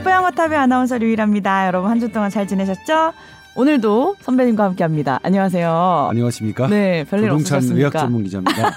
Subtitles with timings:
[0.00, 0.02] 안녕하세요.
[0.02, 1.66] 뽀양거탑의 아나운서 류일합니다.
[1.66, 3.12] 여러분 한 주 동안 잘 지내셨죠?
[3.54, 5.20] 오늘도 선배님과 함께합니다.
[5.22, 6.08] 안녕하세요.
[6.10, 6.68] 안녕하십니까?
[6.68, 7.76] 네, 별일 없으셨습니까?
[7.78, 8.76] 의학 전문 기자입니다.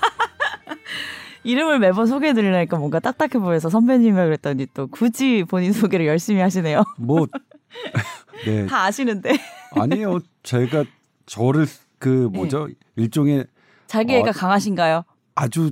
[1.44, 6.84] 이름을 매번 소개해드리려니까 뭔가 딱딱해 보여서 선배님이라 그랬더니 또 굳이 본인 소개를 열심히 하시네요.
[6.98, 7.26] 뭐
[8.46, 8.66] 네.
[8.66, 9.38] 다 아시는데
[9.76, 10.20] 아니에요.
[10.44, 10.84] 제가
[11.26, 11.68] 저를
[12.00, 12.68] 그 뭐죠?
[12.98, 13.46] 일종의
[13.88, 15.04] 자기애가 어, 강하신가요?
[15.36, 15.72] 아주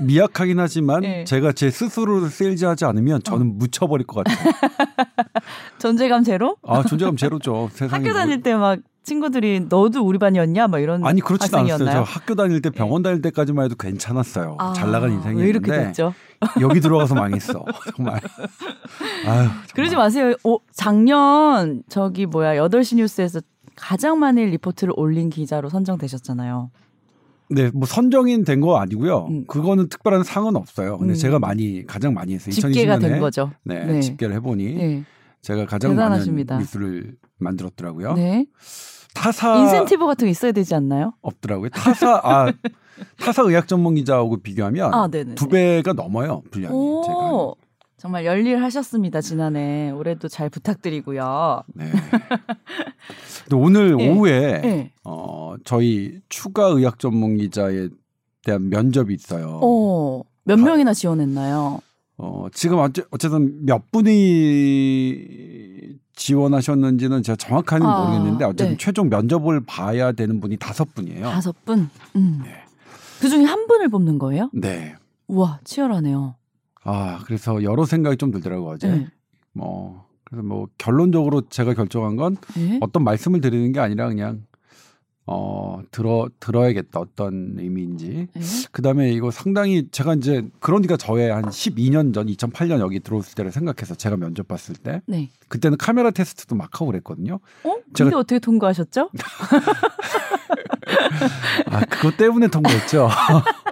[0.00, 1.24] 미약하긴 하지만 네.
[1.24, 4.52] 제가 제 스스로를 세일즈하지 않으면 저는 묻혀버릴 것 같아요.
[5.78, 6.56] 존재감 제로?
[6.66, 7.68] 아 존재감 제로죠.
[7.74, 8.02] 세상에.
[8.04, 10.68] 학교 뭐- 다닐 때 막 친구들이 너도 우리 반이었냐?
[10.68, 11.90] 막 이런 아니 그렇지는 않았어요.
[11.90, 14.56] 저 학교 다닐 때 병원 다닐 때까지만 해도 괜찮았어요.
[14.58, 16.12] 아, 잘 나간 왜 인생이었는데 이렇게 됐죠?
[16.60, 17.64] 여기 들어가서 망했어.
[17.96, 18.14] 정말.
[18.16, 18.20] 아유,
[19.24, 19.48] 정말.
[19.74, 20.34] 그러지 마세요.
[20.44, 23.40] 오, 작년 저기 뭐야 8시 뉴스에서
[23.74, 26.70] 가장 많은 리포트를 올린 기자로 선정되셨잖아요.
[27.50, 29.26] 네, 뭐 선정인 된 거 아니고요.
[29.30, 29.44] 음.
[29.46, 30.98] 그거는 특별한 상은 없어요.
[30.98, 31.16] 근데 음.
[31.16, 32.52] 제가 많이 가장 많이 했어요.
[32.52, 33.50] 집계가 2020년에 된 거죠.
[33.64, 34.00] 네, 네.
[34.00, 35.04] 집계를 해보니 네.
[35.42, 36.54] 제가 가장 대단하십니다.
[36.54, 38.14] 많은 뉴스를 만들었더라고요.
[38.14, 38.46] 네.
[39.14, 41.14] 타사 인센티브 같은 게 있어야 되지 않나요?
[41.22, 41.70] 없더라고요.
[41.70, 42.52] 타사 아
[43.18, 45.08] 타사 의학 전문 기자하고 비교하면 아.
[45.34, 46.74] 두 배가 넘어요 분량이
[47.06, 47.52] 제가.
[48.00, 48.02] 오.
[48.02, 51.62] 정말 열일하셨습니다 지난해 올해도 잘 부탁드리고요.
[51.74, 51.84] 네.
[53.44, 54.08] 근데 오늘 네.
[54.08, 54.92] 오후에 네.
[55.04, 57.88] 어 저희 추가 의학 전문 기자에
[58.44, 59.60] 대한 면접이 있어요.
[59.62, 61.80] 어, 몇 가- 명이나 지원했나요?
[62.16, 65.16] 어, 지금 어째, 어쨌든 몇 분이
[66.16, 68.76] 지원하셨는지는 제가 정확하게는 아, 모르겠는데 어쨌든 네.
[68.78, 71.22] 최종 면접을 봐야 되는 분이 다섯 분이에요.
[71.30, 71.88] 다섯 분.
[72.16, 72.40] 음.
[72.44, 72.50] 네.
[73.20, 74.50] 그 중에 한 분을 뽑는 거예요?
[74.52, 74.94] 네.
[75.28, 76.34] 우와 치열하네요.
[76.84, 78.88] 아, 그래서 여러 생각이 좀 들더라고요, 어제.
[78.88, 79.06] 네.
[79.52, 82.78] 뭐, 그래서 뭐, 결론적으로 제가 결정한 건 네.
[82.80, 84.44] 어떤 말씀을 드리는 게 아니라 그냥,
[85.26, 86.98] 어, 들어, 들어야겠다.
[86.98, 88.26] 어떤 의미인지.
[88.32, 88.40] 네.
[88.72, 93.52] 그 다음에 이거 상당히 제가 이제, 그러니까 저의 한 12년 전, 2008년 여기 들어왔을 때를
[93.52, 95.30] 생각해서 제가 면접 봤을 때, 네.
[95.48, 97.38] 그때는 카메라 테스트도 막 하고 그랬거든요.
[97.64, 97.76] 어?
[97.92, 99.10] 근데 어떻게 통과하셨죠?
[101.66, 103.08] 아, 그것 때문에 통과했죠.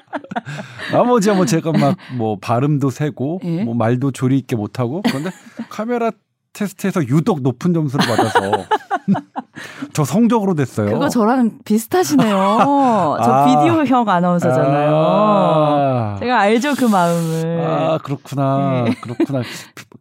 [0.92, 3.64] 나머지야 뭐 제가 막 뭐 발음도 세고 예?
[3.64, 5.30] 뭐 말도 조리 있게 못 하고 그런데
[5.68, 6.10] 카메라
[6.52, 8.64] 테스트에서 유독 높은 점수를 받아서
[9.92, 10.90] 저 성적으로 됐어요.
[10.90, 12.36] 그거 저랑 비슷하시네요.
[13.22, 13.44] 저 아.
[13.46, 14.94] 비디오형 아나운서잖아요.
[14.94, 17.60] 아, 제가 알죠 그 마음을.
[17.66, 18.84] 아, 그렇구나.
[18.88, 18.94] 예.
[19.00, 19.42] 그렇구나.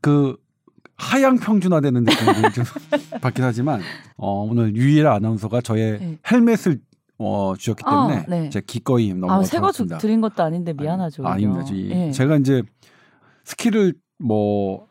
[0.02, 0.36] 그
[0.98, 2.64] 하향 평준화되는 느낌이 좀
[3.22, 3.82] 받긴 하지만
[4.18, 6.18] 어, 오늘 유일 아나운서가 저의 네.
[6.32, 6.80] 헬멧을
[7.20, 8.50] 어, 주셨기 아, 때문에 네.
[8.50, 9.72] 제가 기꺼이 너무 아, 새거.
[10.00, 11.26] 드린 것도 아닌데 미안하죠.
[11.26, 11.46] 아니.
[11.46, 11.64] 아닙니다.
[11.66, 12.12] 지- 예.
[12.12, 12.62] 제가 이제
[13.46, 14.88] 스킬을 뭐,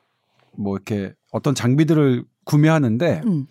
[0.57, 3.47] 뭐 이렇게 어떤 장비들을 구매하는데 음.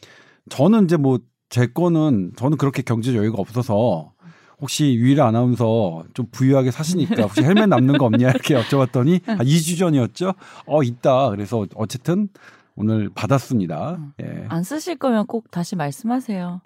[0.50, 4.12] 저는 이제 뭐 제 거는 저는 그렇게 경제 여유가 없어서
[4.59, 9.78] 혹시 유일 아나운서 좀 부유하게 사시니까 혹시 헬멧 남는 거 없냐 이렇게 여쭤봤더니 아, 2주
[9.78, 10.34] 전이었죠.
[10.66, 11.30] 어 있다.
[11.30, 12.30] 그래서 어쨌든
[12.75, 14.00] 오늘 받았습니다.
[14.24, 14.46] 예.
[14.50, 16.62] 안 쓰실 거면 꼭 다시 말씀하세요.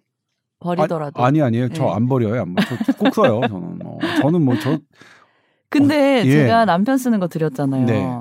[0.60, 1.22] 버리더라도.
[1.22, 1.70] 아, 아니 아니에요.
[1.70, 1.90] 저 예.
[1.92, 2.42] 안 버려요.
[2.42, 2.68] 안 버려.
[2.86, 3.42] 저꼭 써요.
[3.48, 4.80] 저는 뭐 저는 뭐저
[5.70, 6.32] 근데 어, 예.
[6.32, 7.86] 제가 남편 쓰는 거 드렸잖아요.
[7.86, 8.20] 네.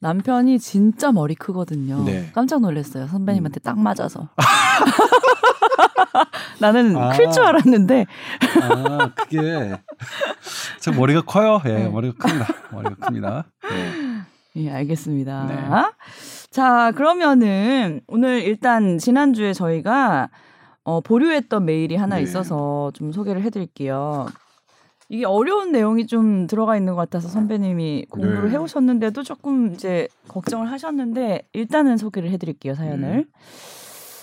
[0.00, 2.02] 남편이 진짜 머리 크거든요.
[2.04, 2.28] 네.
[2.34, 3.06] 깜짝 놀랐어요.
[3.06, 4.28] 선배님한테 딱 맞아서.
[6.60, 7.10] 나는 아.
[7.10, 8.06] 클줄 알았는데
[8.62, 9.72] 아, 그게
[10.80, 11.60] 제 머리가 커요.
[11.66, 11.88] 예, 네.
[11.88, 12.46] 머리가 큽니다.
[12.72, 13.44] 머리가 큽니다.
[13.72, 13.92] 예.
[14.56, 15.46] 예, 알겠습니다.
[15.46, 15.56] 네.
[16.50, 20.28] 자, 그러면은 오늘 일단 지난주에 저희가
[20.84, 22.22] 어, 보류했던 메일이 하나 네.
[22.22, 24.26] 있어서 좀 소개를 해드릴게요.
[25.08, 28.50] 이게 어려운 내용이 좀 들어가 있는 것 같아서 선배님이 공부를 네.
[28.52, 33.16] 해오셨는데도 조금 이제 걱정을 하셨는데 일단은 소개를 해드릴게요 사연을.
[33.16, 33.24] 네.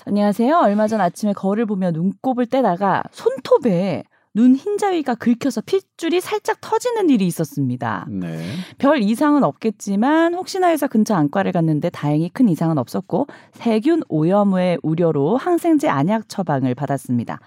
[0.05, 0.57] 안녕하세요.
[0.57, 4.03] 얼마 전 아침에 거울을 보며 눈곱을 떼다가 손톱에
[4.39, 8.05] 눈 흰자위가 긁혀서 핏줄이 살짝 터지는 일이 있었습니다.
[8.07, 8.39] 네.
[8.77, 15.35] 별 이상은 없겠지만 혹시나 해서 근처 안과를 갔는데 다행히 큰 이상은 없었고 세균 오염의 우려로
[15.35, 17.41] 항생제 안약 처방을 받았습니다.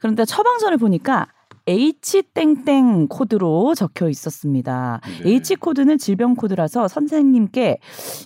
[0.00, 1.28] 그런데 처방전을 보니까
[1.66, 5.00] H 땡땡 코드로 적혀 있었습니다.
[5.22, 5.30] 네.
[5.30, 7.78] H 코드는 질병 코드라서 선생님께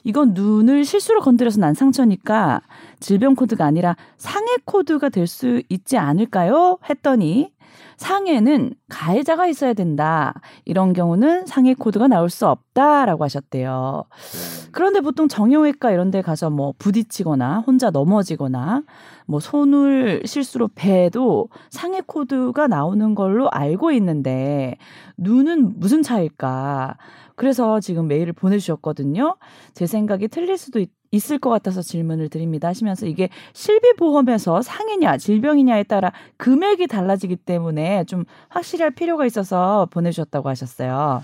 [0.04, 2.62] 이건 눈을 실수로 건드려서 난 상처니까
[3.00, 6.78] 질병 코드가 아니라 상해 코드가 될 수 있지 않을까요?
[6.88, 7.52] 했더니
[7.98, 10.40] 상해는 가해자가 있어야 된다.
[10.64, 14.04] 이런 경우는 상해 코드가 나올 수 없다라고 하셨대요.
[14.08, 14.68] 네.
[14.72, 18.84] 그런데 보통 정형외과 이런 데 가서 뭐 부딪히거나 혼자 넘어지거나
[19.26, 24.76] 뭐 손을 실수로 베도 상해 코드가 나오는 걸로 알고 있는데
[25.16, 26.96] 눈은 무슨 차일까?
[27.38, 29.36] 그래서 지금 메일을 보내주셨거든요.
[29.72, 35.84] 제 생각이 틀릴 수도 있, 있을 것 같아서 질문을 드립니다 하시면서 이게 실비보험에서 상해냐 질병이냐에
[35.84, 41.22] 따라 금액이 달라지기 때문에 좀 확실히 할 필요가 있어서 보내주셨다고 하셨어요.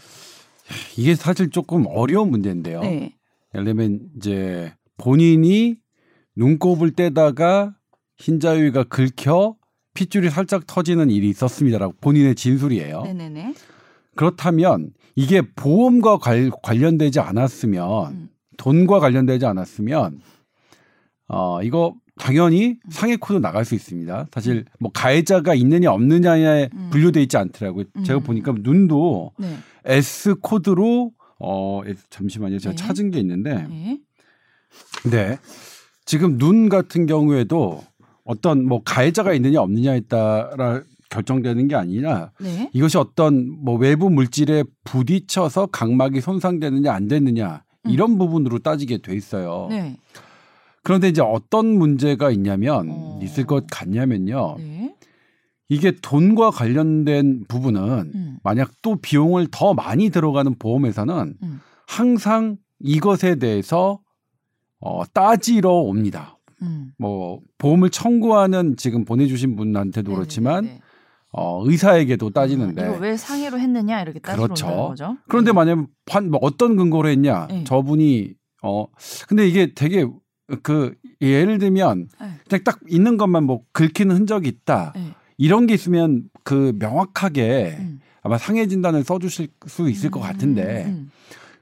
[0.96, 2.80] 이게 사실 조금 어려운 문제인데요.
[2.80, 3.12] 네.
[3.52, 5.74] 예를 들면 이제 본인이
[6.36, 7.74] 눈곱을 떼다가
[8.18, 9.56] 흰자위가 긁혀
[9.94, 13.02] 핏줄이 살짝 터지는 일이 있었습니다라고 본인의 진술이에요.
[13.02, 13.54] 네네네.
[14.14, 18.28] 그렇다면 이게 보험과 관, 관련되지 않았으면 음.
[18.56, 20.20] 돈과 관련되지 않았으면
[21.28, 24.26] 어 이거 당연히 상해 코드 나갈 수 있습니다.
[24.32, 26.88] 사실 뭐 가해자가 있느냐 없느냐에 음.
[26.90, 27.84] 분류돼 있지 않더라고요.
[28.04, 28.22] 제가 음.
[28.22, 29.56] 보니까 눈도 네.
[29.84, 32.58] S 코드로 어 S- 잠시만요.
[32.58, 32.82] 제가 네.
[32.82, 33.98] 찾은 게 있는데 네.
[35.10, 35.38] 네.
[36.04, 37.82] 지금 눈 같은 경우에도
[38.24, 42.70] 어떤 뭐 가해자가 있느냐 없느냐에 따라 결정되는 게 아니라 네.
[42.72, 47.90] 이것이 어떤 뭐 외부 물질에 부딪혀서 각막이 손상되느냐 안 되느냐 음.
[47.90, 49.68] 이런 부분으로 따지게 돼 있어요.
[49.70, 49.96] 네.
[50.82, 53.20] 그런데 이제 어떤 문제가 있냐면 어.
[53.22, 54.56] 있을 것 같냐면요.
[54.58, 54.94] 네.
[55.68, 58.38] 이게 돈과 관련된 부분은 음.
[58.42, 61.60] 만약 또 비용을 더 많이 들어가는 보험회사는 음.
[61.86, 64.00] 항상 이것에 대해서
[64.80, 66.38] 어, 따지러 옵니다.
[66.60, 66.92] 음.
[66.98, 70.14] 뭐 보험을 청구하는 지금 보내주신 분한테도 네네네네.
[70.14, 70.80] 그렇지만
[71.36, 74.66] 어, 의사에게도 따지는데 아, 이거 왜 상해로 했느냐 이렇게 따지러 그렇죠.
[74.66, 75.16] 거죠.
[75.28, 75.54] 그런데 네.
[75.54, 77.64] 만약 판, 뭐 어떤 근거로 했냐 네.
[77.64, 78.86] 저분이 어
[79.26, 80.06] 근데 이게 되게
[80.62, 82.28] 그 예를 들면 네.
[82.48, 85.10] 그냥 딱 있는 것만 뭐 긁히는 흔적이 있다 네.
[85.36, 88.00] 이런 게 있으면 그 명확하게 음.
[88.22, 91.10] 아마 상해 진단을 써주실 수 있을 것 같은데 음.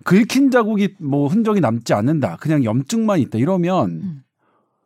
[0.04, 4.22] 긁힌 자국이 뭐 흔적이 남지 않는다 그냥 염증만 있다 이러면 음.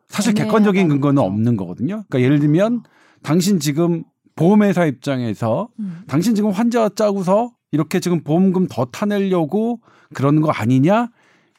[0.07, 1.21] 사실 객관적인 근거는.
[1.21, 2.05] 없는 거거든요.
[2.07, 2.83] 그러니까 예를 들면
[3.21, 4.05] 당신 지금
[4.37, 6.03] 보험회사 입장에서 음.
[6.07, 9.81] 당신 지금 환자 짜고서 이렇게 지금 보험금 더 타내려고
[10.13, 11.09] 그러는 거 아니냐?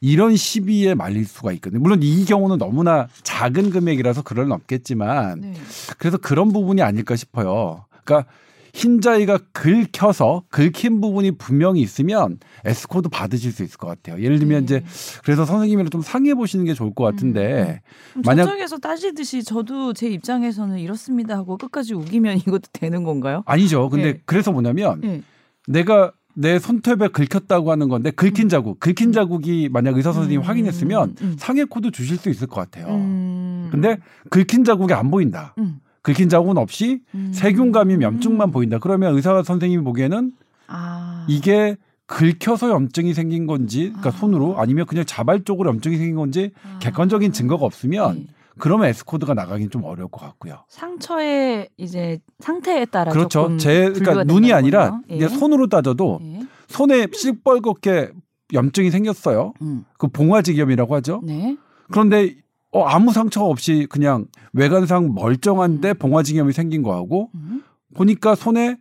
[0.00, 1.82] 이런 시비에 말릴 수가 있거든요.
[1.82, 5.54] 물론 이 경우는 너무나 작은 금액이라서 그럴 는 없겠지만 네.
[5.98, 7.84] 그래서 그런 부분이 아닐까 싶어요.
[8.04, 8.30] 그러니까
[8.78, 14.22] 흰자위가 긁혀서 긁힌 부분이 분명히 있으면 S코드 받으실 수 있을 것 같아요.
[14.22, 14.64] 예를 들면 네.
[14.64, 14.84] 이제
[15.24, 17.80] 그래서 선생님이랑 좀 상의해 보시는 게 좋을 것 같은데
[18.12, 23.42] 그럼 만약- 저쪽에서 따지듯이 저도 제 입장에서는 이렇습니다 하고 끝까지 우기면 이것도 되는 건가요?
[23.46, 23.88] 아니죠.
[23.88, 24.20] 근데 네.
[24.24, 25.22] 그래서 뭐냐면 네.
[25.66, 31.16] 내가 내 손톱에 긁혔다고 하는 건데 긁힌 자국, 긁힌 자국이 만약 의사 선생님이 음, 확인했으면
[31.20, 31.36] 음.
[31.36, 32.94] 상해 코드 주실 수 있을 것 같아요.
[32.94, 33.68] 음.
[33.72, 33.98] 근데
[34.30, 35.54] 긁힌 자국이 안 보인다.
[35.58, 35.80] 음.
[36.02, 37.30] 긁힌 자국은 없이 음.
[37.34, 38.78] 세균감이 염증만 보인다.
[38.78, 40.32] 그러면 의사 선생님이 보기에는
[40.68, 41.26] 아.
[41.28, 44.12] 이게 긁혀서 염증이 생긴 건지, 그러니까 아.
[44.12, 46.78] 손으로 아니면 그냥 자발적으로 염증이 생긴 건지 아.
[46.78, 48.26] 객관적인 증거가 없으면 네.
[48.58, 50.64] 그러면 S 코드가 나가긴 좀 어려울 것 같고요.
[50.68, 53.56] 상처의 이제 상태에 따라 그렇죠.
[53.56, 55.28] 제 그러니까 눈이 아니라 예.
[55.28, 56.40] 손으로 따져도 예.
[56.66, 58.12] 손에 시뻘겋게
[58.52, 59.52] 염증이 생겼어요.
[59.62, 59.84] 음.
[59.96, 61.22] 그 봉화지겸이라고 하죠.
[61.24, 61.56] 네.
[61.90, 62.34] 그런데
[62.70, 65.94] 어, 아무 상처 없이 그냥 외관상 멀쩡한데 음.
[65.98, 67.62] 봉화지겸이 생긴 거하고 음.
[67.94, 68.76] 보니까 손에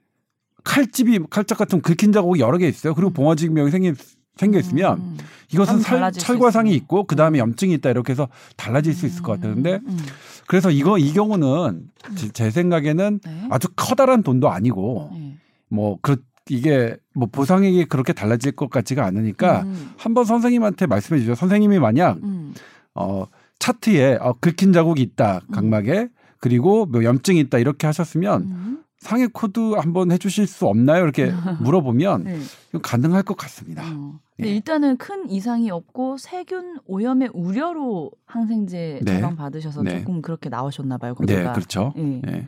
[0.63, 2.93] 칼집이 칼짝 같은 긁힌 자국이 여러 개 있어요.
[2.93, 3.95] 그리고 봉화지겸이 생긴
[4.35, 5.17] 생겨 있으면 음.
[5.51, 6.75] 이것은 좀 살, 있어요.
[6.75, 9.39] 있고 그 다음에 염증이 있다 이렇게 해서 달라질 수 있을 것.
[9.41, 9.97] 근데 음.
[10.45, 13.47] 그래서 이거 이 경우는 제, 제 생각에는 네.
[13.49, 15.37] 아주 커다란 돈도 아니고 네.
[15.69, 16.17] 뭐 그
[16.49, 19.91] 이게 뭐 보상액이 그렇게 달라질 것 같지가 않으니까 음.
[19.97, 21.35] 한번 선생님한테 말씀해 주죠.
[21.35, 22.53] 선생님이 만약 음.
[22.95, 23.25] 어
[23.59, 26.09] 차트에 어, 긁힌 자국이 있다 각막에
[26.39, 28.83] 그리고 뭐 염증이 있다 이렇게 하셨으면 음.
[28.99, 31.03] 상해 코드 한번 해주실 수 없나요?
[31.03, 32.39] 이렇게 물어보면 네.
[32.81, 33.83] 가능할 것 같습니다.
[33.85, 34.19] 어.
[34.43, 34.47] 예.
[34.49, 39.15] 일단은 큰 이상이 없고 세균 오염의 우려로 항생제 네.
[39.15, 39.99] 처방 받으셔서 네.
[39.99, 41.15] 조금 그렇게 나오셨나 봐요.
[41.25, 41.53] 네, 거기가.
[41.53, 41.93] 그렇죠.
[41.97, 42.21] 예.
[42.27, 42.47] 예.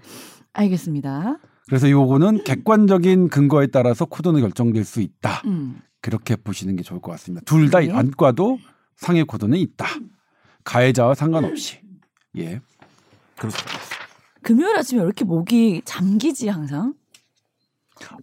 [0.53, 1.37] 알겠습니다.
[1.67, 5.43] 그래서 요거는 객관적인 근거에 따라서 코드는 결정될 수 있다.
[5.45, 5.81] 음.
[6.01, 7.43] 그렇게 보시는 게 좋을 것 같습니다.
[7.45, 7.91] 둘다 네.
[7.91, 8.57] 안과도
[8.95, 9.85] 상해 코드는 있다.
[10.63, 11.79] 가해자와 상관없이.
[12.37, 12.61] 예.
[13.37, 13.79] 그렇습니다.
[14.41, 16.93] 금요일 아침에 왜 이렇게 목이 잠기지 항상?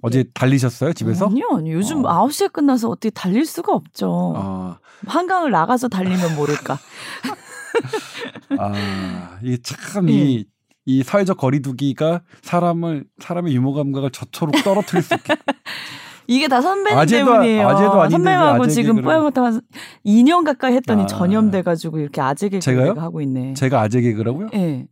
[0.01, 1.27] 어제 달리셨어요 집에서?
[1.27, 1.77] 아니요, 아니요.
[1.77, 2.27] 요즘 어.
[2.27, 4.33] 9시에 끝나서 어떻게 달릴 수가 없죠.
[4.37, 6.79] 아, 한강을 나가서 달리면 모를까.
[8.59, 10.45] 아 이게 참 예.
[10.87, 15.35] 이이 사회적 거리두기가 사람을 사람의 유머 감각을 저토록 떨어뜨릴 수 있게.
[16.29, 17.69] 이게 다 선배님 아재도- 때문이에요.
[17.69, 19.61] 아재도 아닌데 왜 선배님하고 아재 지금 뽀얀거탑 한
[20.05, 21.07] 2년 가까이 했더니 아.
[21.07, 22.71] 전염돼가지고 이렇게 아재 개그?
[22.71, 23.55] 를 하고 있네.
[23.55, 24.49] 제가 아재 개그라고요?
[24.55, 24.87] 예.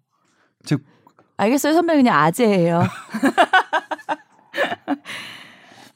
[0.65, 0.83] 즉
[1.37, 1.73] 알겠어요.
[1.75, 2.83] 선배 그냥 아재예요.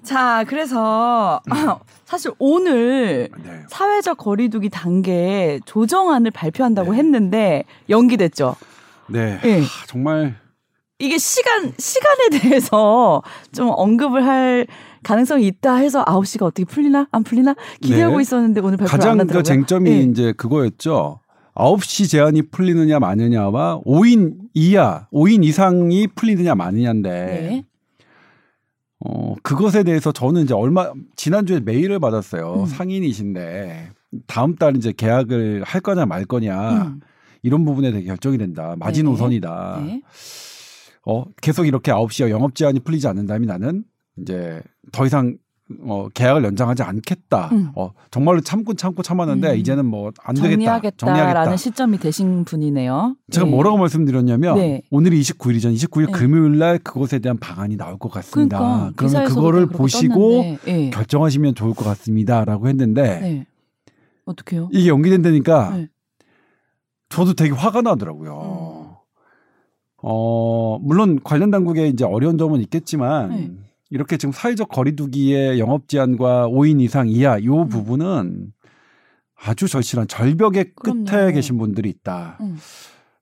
[0.02, 1.40] 자, 그래서
[2.06, 3.62] 사실 오늘 네.
[3.68, 6.98] 사회적 거리두기 단계 조정안을 발표한다고 네.
[6.98, 8.56] 했는데 연기됐죠.
[9.08, 9.38] 네.
[9.44, 9.60] 예.
[9.60, 10.36] 하, 정말
[10.98, 13.22] 이게 시간 시간에 대해서
[13.54, 14.66] 좀 언급을 할
[15.02, 18.22] 가능성이 있다 해서 9시가 어떻게 풀리나 안 풀리나 기대하고 네.
[18.22, 19.26] 있었는데 오늘 발표 안 가장.
[19.26, 20.00] 그 쟁점이 예.
[20.00, 21.20] 이제 그거였죠.
[21.54, 27.64] 9시 제한이 풀리느냐 마느냐와 5인 이하, 5인 이상이 풀리느냐 마느냐인데 네.
[29.00, 32.60] 어, 그것에 대해서 저는 이제 얼마 지난주에 메일을 받았어요.
[32.60, 32.66] 음.
[32.66, 33.90] 상인이신데
[34.26, 37.00] 다음 달 이제 계약을 할 거냐 말 거냐 음.
[37.42, 38.74] 이런 부분에 대해 결정이 된다.
[38.78, 39.82] 마지노선이다.
[39.84, 40.02] 네.
[41.06, 43.84] 어, 계속 이렇게 9시에 영업 제한이 풀리지 않는다면 나는
[44.20, 45.36] 이제 더 이상
[45.82, 47.50] 어, 계약을 연장하지 않겠다.
[47.52, 47.68] 음.
[47.74, 49.56] 어, 정말로 참고 참고 참았는데 음.
[49.58, 50.50] 이제는 뭐 안 되겠다.
[50.52, 51.56] 정리하겠다라는 정리하겠다.
[51.58, 53.16] 시점이 되신 분이네요.
[53.30, 53.50] 제가 네.
[53.50, 54.82] 뭐라고 말씀드렸냐면 네.
[54.90, 56.12] 오늘이 29일이전 29일 네.
[56.12, 58.58] 금요일 날 그것에 대한 방안이 나올 것 같습니다.
[58.58, 60.88] 그러니까 그러면 그거를 보시고 네.
[60.88, 63.46] 결정하시면 좋을 것 같습니다라고 했는데 네.
[64.24, 64.70] 어떻게요?
[64.72, 65.88] 이게 연기된다니까 네.
[67.10, 68.32] 저도 되게 화가 나더라고요.
[68.32, 68.94] 음.
[70.02, 73.50] 어, 물론 관련 당국에 이제 어려운 점은 있겠지만 네.
[73.90, 77.68] 이렇게 지금 사회적 거리두기의 영업 제한과 5인 이상 이하 요 음.
[77.68, 78.52] 부분은
[79.34, 81.32] 아주 절실한 절벽의 끝에 그럼요.
[81.32, 82.38] 계신 분들이 있다.
[82.40, 82.58] 음.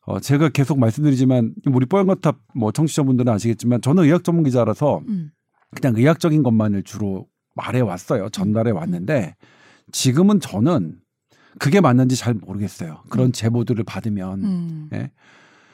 [0.02, 5.30] 어, 제가 계속 말씀드리지만 우리 뽀얀거탑 뭐 청취자분들은 아시겠지만 저는 의학 전문 기자라서 음.
[5.74, 8.28] 그냥 의학적인 것만을 주로 말해 왔어요.
[8.30, 9.34] 전달해 왔는데
[9.92, 10.98] 지금은 저는
[11.58, 13.02] 그게 맞는지 잘 모르겠어요.
[13.08, 13.32] 그런 음.
[13.32, 14.88] 제보들을 받으면 음.
[14.94, 15.10] 예.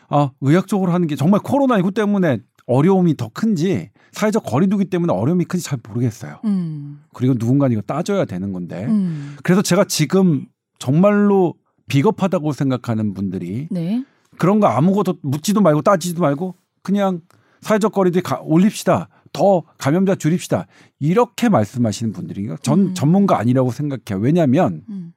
[0.08, 5.64] 아, 의학적으로 하는 게 정말 코로나19 때문에 어려움이 더 큰지 사회적 거리두기 때문에 어려움이 큰지
[5.64, 6.38] 잘 모르겠어요.
[6.44, 7.02] 음.
[7.14, 8.84] 그리고 누군가 이거 따져야 되는 건데.
[8.86, 9.36] 음.
[9.42, 10.46] 그래서 제가 지금
[10.78, 11.54] 정말로
[11.88, 14.04] 비겁하다고 생각하는 분들이 네.
[14.38, 17.20] 그런 거 아무것도 묻지도 말고 따지지도 말고 그냥
[17.60, 19.08] 사회적 거리두기 가- 올립시다.
[19.32, 20.66] 더 감염자 줄입시다.
[21.00, 22.94] 이렇게 말씀하시는 분들이 전 음.
[22.94, 24.22] 전문가 아니라고 생각해요.
[24.22, 25.12] 왜냐하면 음.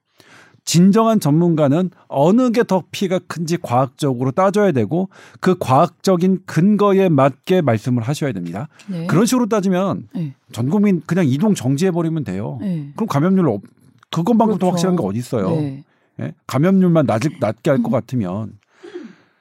[0.66, 5.08] 진정한 전문가는 어느 게 더 피가 큰지 과학적으로 따져야 되고
[5.40, 8.68] 그 과학적인 근거에 맞게 말씀을 하셔야 됩니다.
[8.88, 9.06] 네.
[9.06, 10.34] 그런 식으로 따지면 네.
[10.52, 12.58] 전 국민 그냥 이동 정지해 버리면 돼요.
[12.60, 12.90] 네.
[12.96, 13.62] 그럼 감염률 없
[14.10, 14.70] 그것만큼 더 그렇죠.
[14.72, 15.50] 확실한 게 어디 있어요?
[15.50, 15.84] 네.
[16.20, 16.34] 예?
[16.48, 18.58] 감염률만 낮을, 낮게 할 것 같으면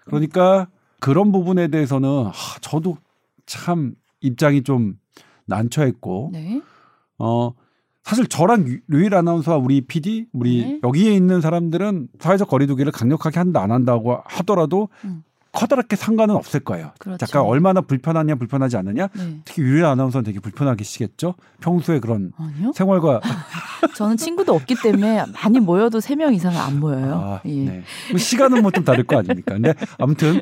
[0.05, 0.67] 그러니까
[0.99, 2.97] 그런 부분에 대해서는 하, 저도
[3.47, 4.97] 참 입장이 좀
[5.45, 6.61] 난처했고 네.
[7.17, 7.51] 어
[8.05, 10.79] 사실 저랑 유- 류일 아나운서와 우리 PD 우리 네.
[10.83, 15.23] 여기에 있는 사람들은 사회적 거리두기를 강력하게 한다 안 한다고 하더라도 음.
[15.51, 16.91] 커다랗게 상관은 없을 거예요.
[16.99, 17.25] 그렇죠.
[17.25, 19.39] 잠깐 얼마나 불편하냐 불편하지 않느냐 네.
[19.43, 21.33] 특히 유일 아나운서는 되게 불편하시겠죠.
[21.61, 22.73] 평소에 그런 아니요.
[22.75, 23.21] 생활과
[23.95, 27.13] 저는 친구도 없기 때문에 많이 모여도 세 명 이상은 안 모여요.
[27.15, 27.49] 아, 예.
[27.65, 27.83] 네.
[28.11, 29.53] 뭐 시간은 뭐 좀 다를 거 아닙니까?
[29.55, 30.41] 근데 아무튼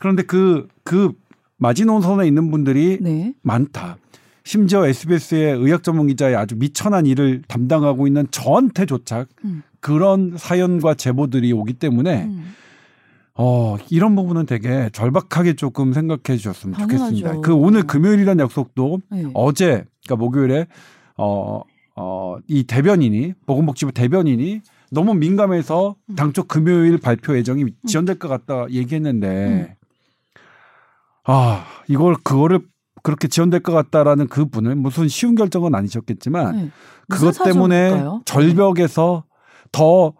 [0.00, 1.12] 그런데 그, 그
[1.56, 3.32] 마지노선에 있는 분들이 네.
[3.42, 3.96] 많다.
[4.44, 9.62] 심지어 SBS의 의학 전문 기자의 아주 미천한 일을 담당하고 있는 저한테조차 음.
[9.80, 12.54] 그런 사연과 제보들이 오기 때문에 음.
[13.36, 17.16] 어, 이런 부분은 되게 절박하게 조금 생각해 주셨으면 당연하죠.
[17.16, 17.40] 좋겠습니다.
[17.40, 19.24] 그 오늘 금요일이라는 약속도 네.
[19.34, 20.66] 어제 그러니까 목요일에
[21.16, 21.62] 어,
[21.96, 24.60] 어, 이 대변인이 보건복지부 대변인이
[24.90, 26.14] 너무 민감해서 음.
[26.14, 29.74] 당초 금요일 발표 예정이 지연될 것 같다 얘기했는데 음.
[31.24, 32.60] 아 이걸 그거를
[33.04, 36.70] 그렇게 지연될 것 같다라는 그 분을 무슨 쉬운 결정은 아니셨겠지만 네.
[37.08, 38.22] 그것 때문에 사정일까요?
[38.24, 39.24] 절벽에서
[39.70, 40.14] 더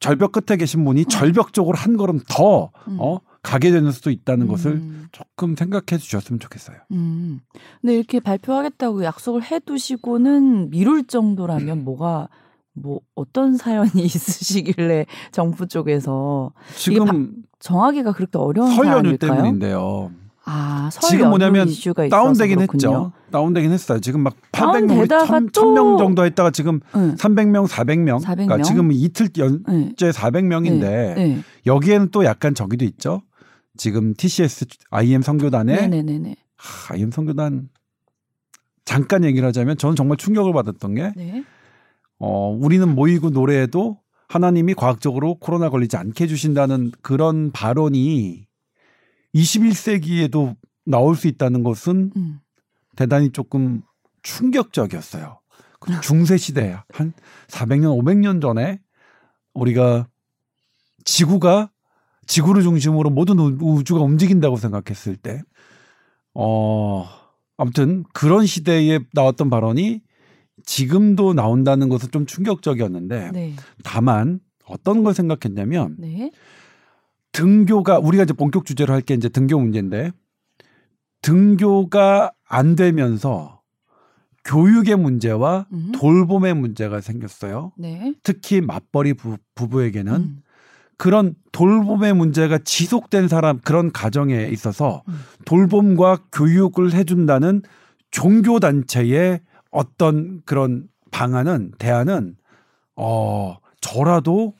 [0.00, 2.96] 절벽 끝에 계신 분이 절벽 쪽으로 한 걸음 더 음.
[2.98, 5.06] 어, 가게 되는 수도 있다는 것을 음.
[5.12, 6.78] 조금 생각해 주셨으면 좋겠어요.
[6.90, 7.38] 음.
[7.80, 12.28] 근데 이렇게 발표하겠다고 약속을 해 두시고는 미룰 정도라면 뭐가
[12.72, 19.16] 뭐 어떤 사연이 있으시길래 정부 쪽에서 지금 정하기가 그렇게 어려운 설 연휴?
[19.16, 20.10] 때문인데요.
[20.46, 21.68] 아, 설 지금 뭐냐면
[22.10, 22.66] 다운되긴 그렇군요.
[22.66, 23.12] 했죠.
[23.30, 24.00] 다운되긴 했어요.
[24.00, 27.14] 지금 막 800명, 다운되다가 1000, 또- 1000명 정도 했다가 지금 네.
[27.14, 28.20] 300명, 400명.
[28.20, 28.62] 400 그러니까 명?
[28.64, 30.10] 지금 이틀 연째 네.
[30.10, 31.40] 400명인데 네.
[31.66, 33.22] 여기에는 또 약간 저기도 있죠.
[33.76, 36.36] 지금 TCS IM 선교단에 네, 네, 네, 네.
[36.56, 37.68] 하, IM 선교단
[38.84, 41.42] 잠깐 얘기를 하자면 저는 정말 충격을 받았던 게 네.
[42.18, 43.98] 어, 우리는 모이고 노래해도
[44.28, 48.46] 하나님이 과학적으로 코로나 걸리지 않게 해주신다는 그런 발언이
[49.34, 52.40] 21세기에도 나올 수 있다는 것은 음.
[52.96, 53.82] 대단히 조금
[54.22, 55.40] 충격적이었어요.
[55.80, 57.12] 그 중세 시대 한
[57.48, 58.80] 400년, 500년 전에
[59.52, 60.08] 우리가
[61.04, 61.70] 지구가
[62.26, 65.42] 지구를 중심으로 모든 우- 우주가 움직인다고 생각했을 때,
[66.32, 67.06] 어,
[67.58, 70.00] 아무튼 그런 시대에 나왔던 발언이
[70.64, 73.54] 지금도 나온다는 것은 좀 충격적이었는데, 네.
[73.82, 76.30] 다만 어떤 걸 생각했냐면 네.
[77.34, 80.12] 등교가 우리가 이제 본격 주제로 할 게 이제 등교 문제인데
[81.20, 83.60] 등교가 안 되면서
[84.44, 85.92] 교육의 문제와 음.
[85.94, 87.72] 돌봄의 문제가 생겼어요.
[87.78, 88.14] 네.
[88.22, 90.42] 특히 맞벌이 부, 부부에게는 음.
[90.96, 95.18] 그런 돌봄의 문제가 지속된 사람 그런 가정에 있어서 음.
[95.44, 97.62] 돌봄과 교육을 해준다는
[98.10, 102.36] 종교 단체의 어떤 그런 방안은 대안은
[102.96, 104.54] 어 저라도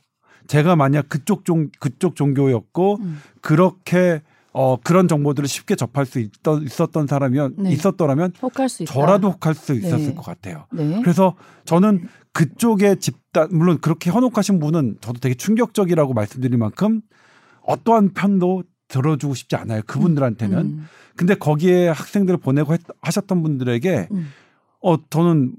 [0.47, 3.19] 제가 만약 그쪽 종 그쪽 종교였고 음.
[3.41, 4.21] 그렇게
[4.53, 7.71] 어, 그런 정보들을 쉽게 접할 수 있던, 있었던 사람이면 네.
[7.73, 8.93] 있었더라면 혹할 수 있다.
[8.93, 10.13] 저라도 혹할 수 있었을 네.
[10.15, 10.65] 것 같아요.
[10.71, 11.01] 네.
[11.01, 11.35] 그래서
[11.65, 17.01] 저는 그쪽의 집단 물론 그렇게 현혹하신 분은 저도 되게 충격적이라고 말씀드릴 만큼
[17.63, 19.81] 어떠한 편도 들어주고 싶지 않아요.
[19.87, 20.57] 그분들한테는.
[20.57, 20.87] 음.
[21.17, 24.27] 근데 거기에 학생들을 보내고 했- 하셨던 분들에게 음.
[24.81, 25.53] 어 저는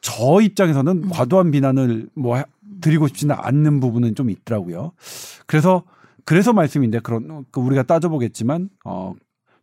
[0.00, 1.08] 저 입장에서는 음.
[1.08, 2.44] 과도한 비난을 뭐 하-
[2.84, 4.92] 드리고 싶지는 않는 부분은 좀 있더라고요.
[5.46, 5.84] 그래서
[6.24, 9.14] 그래서 말씀인데 그런 그 우리가 따져보겠지만 어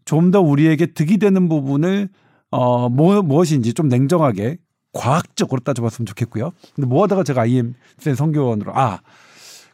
[0.06, 2.10] 좀 더 우리에게 득이 되는 부분을
[2.50, 4.58] 어 뭐, 무엇인지 좀 냉정하게
[4.94, 6.52] 과학적으로 따져봤으면 좋겠고요.
[6.76, 9.00] 근데 뭐 하다가 제가 IMC 선교원으로 아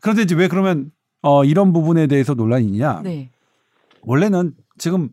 [0.02, 3.02] 그런데 이제 왜 그러면 어 이런 부분에 대해서 논란이냐?
[3.04, 3.30] 네.
[4.02, 5.10] 원래는 지금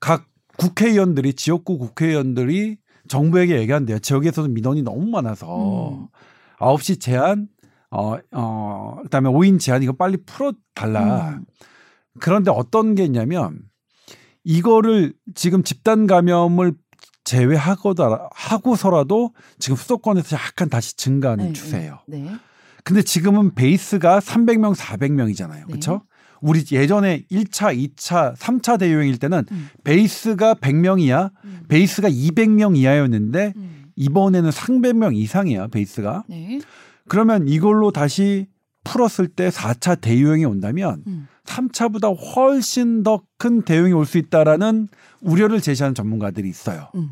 [0.00, 0.26] 각
[0.56, 3.98] 국회의원들이 지역구 국회의원들이 정부에게 얘기한대요.
[3.98, 6.06] 지역에서도 민원이 너무 많아서 음.
[6.58, 7.48] 아홉 시 제한
[7.94, 11.30] 어, 어, 그다음에 5인 제한 이거 빨리 풀어 달라.
[11.30, 11.44] 음.
[12.20, 13.60] 그런데 어떤 게 있냐면
[14.42, 16.74] 이거를 지금 집단 감염을
[17.24, 22.00] 제외하고다 하고서라도 지금 수도권에서 약간 다시 증가하는 네, 추세예요.
[22.06, 22.28] 네.
[22.82, 25.60] 근데 지금은 베이스가 300명, 400명이잖아요.
[25.60, 25.64] 네.
[25.66, 26.02] 그렇죠?
[26.42, 29.68] 우리 예전에 1차, 2차, 3차 대유행일 때는 음.
[29.84, 31.30] 베이스가 100명 이야.
[31.44, 31.60] 음.
[31.68, 33.84] 베이스가 200명 이하였는데 음.
[33.96, 36.24] 이번에는 300명 이상이야, 베이스가.
[37.04, 37.08] 네.
[37.08, 38.46] 그러면 이걸로 다시
[38.84, 41.28] 풀었을 때 4차 대유행이 온다면 음.
[41.44, 44.88] 3차보다 훨씬 더 큰 대유행이 올 수 있다라는
[45.20, 46.88] 우려를 제시하는 전문가들이 있어요.
[46.94, 47.10] 음.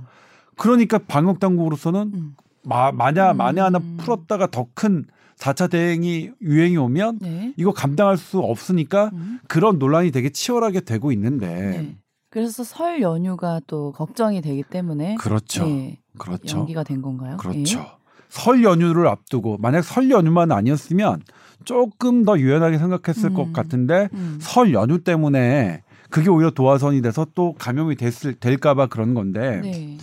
[0.57, 2.35] 그러니까 방역 당국으로서는 음.
[2.63, 3.37] 마, 만약 음.
[3.39, 5.05] 만에 하나 풀었다가 더 큰
[5.37, 7.53] 4차 대행이 유행이 오면 네.
[7.57, 9.41] 이거 감당할 수 없으니까 음.
[9.49, 11.97] 그런 논란이 되게 치열하게 되고 있는데 네.
[12.31, 15.67] 그래서 설 연휴가 또 걱정이 되기 때문에 그렇죠.
[15.67, 15.99] 네.
[16.19, 16.59] 그렇죠.
[16.59, 17.37] 연기가 된 건가요?
[17.39, 17.85] 그렇죠.
[18.33, 18.41] 예.
[18.43, 21.23] 설 연휴를 앞두고 만약 설 연휴만 아니었으면
[21.65, 23.35] 조금 더 유연하게 생각했을 음.
[23.35, 24.39] 것 같은데 음.
[24.41, 29.99] 설 연휴 때문에 그게 오히려 도화선이 돼서 또 감염이 됐을 될까봐 그런 건데 네.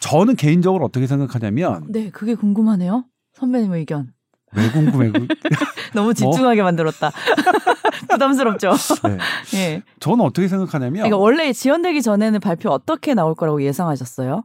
[0.00, 3.04] 저는 개인적으로 어떻게 생각하냐면 네, 그게 궁금하네요.
[3.34, 4.12] 선배님 의견.
[4.56, 5.12] 왜 궁금해?
[5.12, 5.28] 그-
[5.94, 7.12] 너무 집중하게 만들었다.
[8.10, 8.72] 부담스럽죠.
[9.04, 9.18] 네.
[9.58, 9.82] 예.
[10.00, 14.42] 저는 어떻게 생각하냐면 그러니까 원래 지연되기 전에는 발표 어떻게 나올 거라고 예상하셨어요?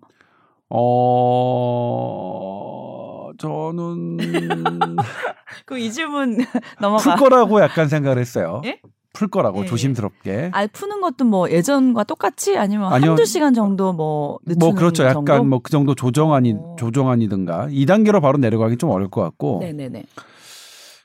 [1.56, 4.18] 어 저는
[5.66, 7.16] 그이 질문 풀 넘어가.
[7.16, 8.62] 거라고 약간 생각을 했어요.
[8.66, 8.80] 예?
[9.14, 10.52] 풀 거라고 예, 조심스럽게.
[10.54, 13.12] 아 푸는 것도 뭐 예전과 똑같이 아니면 아니요.
[13.12, 15.04] 한두 시간 정도 뭐 늦추는 뭐 그렇죠.
[15.06, 15.44] 약간 정도?
[15.46, 16.76] 뭐그 정도 조정안이 오.
[16.78, 19.60] 조정안이든가 2단계로 바로 내려가기 좀 어려울 것 같고.
[19.62, 20.04] 네네네.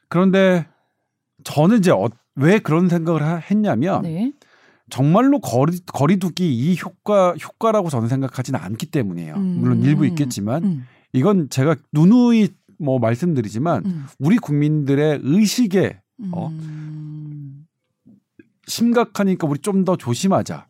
[0.08, 0.66] 그런데
[1.44, 4.32] 저는 이제 어- 왜 그런 생각을 하- 했냐면 네.
[4.90, 9.34] 정말로 거리 거리두기 이 효과 효과라고 저는 생각하지는 않기 때문이에요.
[9.36, 9.56] 음.
[9.60, 10.86] 물론 일부 있겠지만 음.
[11.12, 12.48] 이건 제가 누누이
[12.78, 14.06] 뭐 말씀드리지만 음.
[14.18, 16.00] 우리 국민들의 의식에
[16.32, 16.48] 어?
[16.48, 17.66] 음.
[18.66, 20.66] 심각하니까 우리 좀 더 조심하자.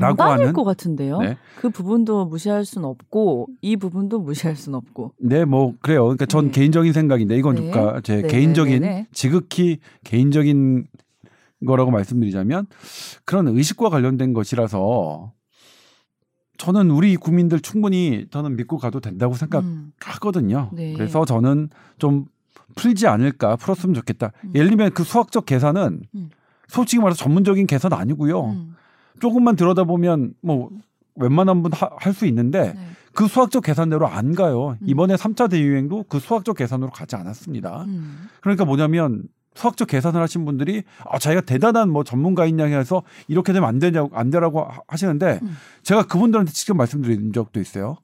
[0.00, 1.18] 라고 반반일 하는- 것 같은데요.
[1.20, 1.36] 네.
[1.60, 5.12] 그 부분도 무시할 순 없고 이 부분도 무시할 순 없고.
[5.18, 6.04] 네, 뭐 그래요.
[6.04, 6.52] 그러니까 전 네.
[6.52, 7.70] 개인적인 생각인데 이건 네.
[7.70, 9.06] 그러니까 제 네, 개인적인 네, 네.
[9.12, 10.86] 지극히 개인적인
[11.64, 12.66] 거라고 말씀드리자면
[13.24, 15.32] 그런 의식과 관련된 것이라서
[16.56, 19.36] 저는 우리 국민들 충분히 저는 믿고 가도 된다고 음.
[19.36, 20.70] 생각하거든요.
[20.72, 20.92] 네.
[20.94, 22.26] 그래서 저는 좀
[22.76, 24.32] 풀지 않을까 풀었으면 좋겠다.
[24.44, 24.52] 음.
[24.54, 26.30] 예를 들면 그 수학적 계산은 음.
[26.68, 28.44] 솔직히 말해서 전문적인 계산 아니고요.
[28.46, 28.76] 음.
[29.20, 30.70] 조금만 들여다보면 뭐
[31.16, 32.88] 웬만한 분 할 수 있는데 네.
[33.12, 34.70] 그 수학적 계산대로 안 가요.
[34.70, 34.86] 음.
[34.86, 37.84] 이번에 3차 대유행도 그 수학적 계산으로 가지 않았습니다.
[37.84, 38.28] 음.
[38.40, 39.22] 그러니까 뭐냐면
[39.54, 44.10] 수학적 계산을 하신 분들이 아, 자기가 대단한 뭐 전문가인 양 해서 이렇게 되면 안 되냐고
[44.16, 45.56] 안 되라고 하- 하시는데 음.
[45.82, 47.96] 제가 그분들한테 직접 말씀드린 적도 있어요.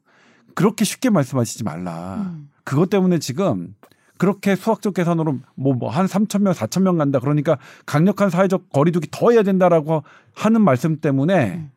[0.54, 2.26] 그렇게 쉽게 말씀하시지 말라.
[2.34, 2.50] 음.
[2.64, 3.74] 그것 때문에 지금
[4.18, 7.18] 그렇게 수학적 계산으로 뭐한 3천 명, 4천 명 간다.
[7.20, 10.02] 그러니까 강력한 사회적 거리두기 더 해야 된다라고
[10.34, 11.70] 하는 말씀 때문에 음.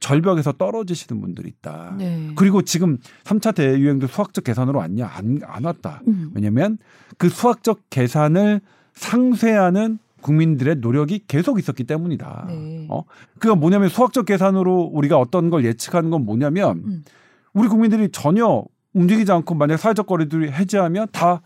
[0.00, 1.96] 절벽에서 떨어지시는 분들이 있다.
[1.98, 2.30] 네.
[2.36, 5.06] 그리고 지금 3차 대유행도 수학적 계산으로 왔냐?
[5.12, 6.00] 안, 안 왔다.
[6.06, 6.30] 음.
[6.34, 6.78] 왜냐면
[7.18, 8.60] 그 수학적 계산을
[8.98, 12.46] 상쇄하는 국민들의 노력이 계속 있었기 때문이다.
[12.48, 12.86] 네.
[12.90, 13.04] 어?
[13.38, 17.04] 그가 뭐냐면 수학적 계산으로 우리가 어떤 걸 예측하는 건 뭐냐면 음.
[17.52, 21.40] 우리 국민들이 전혀 움직이지 않고 만약 사회적 거리두기 해제하면 다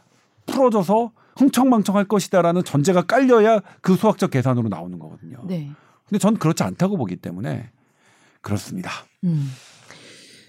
[0.46, 5.38] 풀어져서 흥청망청할 것이다라는 전제가 깔려야 그 수학적 계산으로 나오는 거거든요.
[5.46, 5.70] 네.
[6.08, 7.70] 근데 전 그렇지 않다고 보기 때문에
[8.40, 8.90] 그렇습니다.
[9.24, 9.50] 음.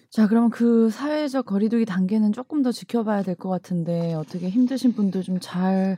[0.10, 5.24] 자, 그럼 그 사회적 거리두기 단계는 조금 더 지켜봐야 될 것 같은데 어떻게 힘드신 분들
[5.24, 5.98] 좀 잘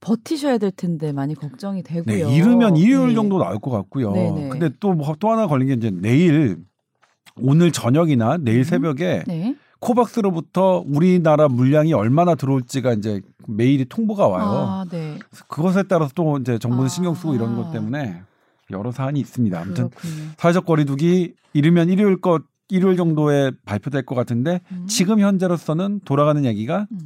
[0.00, 2.28] 버티셔야 될 텐데 많이 걱정이 되고요.
[2.28, 3.14] 네, 이르면 일요일 네.
[3.14, 4.12] 정도 나올 것 같고요.
[4.12, 4.48] 네네.
[4.48, 6.58] 근데 또또 하나 걸린 게 이제 내일
[7.36, 8.64] 오늘 저녁이나 내일 음.
[8.64, 9.56] 새벽에 네.
[9.80, 14.44] 코박스로부터 우리나라 물량이 얼마나 들어올지가 이제 매일이 통보가 와요.
[14.44, 15.18] 아, 네.
[15.48, 16.88] 그것에 따라서 또 이제 정부는 아.
[16.88, 18.22] 신경 쓰고 이런 것 때문에
[18.70, 19.58] 여러 사안이 있습니다.
[19.58, 20.14] 아무튼 그렇군요.
[20.36, 24.86] 사회적 거리두기 이르면 일요일 것 일요일 정도에 발표될 것 같은데 음.
[24.86, 26.98] 지금 현재로서는 돌아가는 얘기가 음.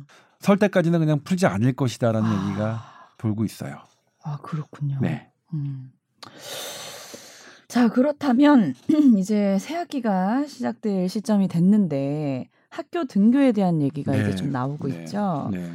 [0.44, 2.48] 설 때까지는 그냥 풀지 않을 것이다라는 아.
[2.48, 2.82] 얘기가
[3.16, 3.78] 돌고 있어요.
[4.22, 4.98] 아 그렇군요.
[5.00, 5.30] 네.
[5.54, 5.90] 음.
[7.66, 8.74] 자 그렇다면
[9.16, 14.20] 이제 새 학기가 시작될 시점이 됐는데 학교 등교에 대한 얘기가 네.
[14.20, 15.04] 이제 좀 나오고 네.
[15.04, 15.48] 있죠.
[15.50, 15.72] 네.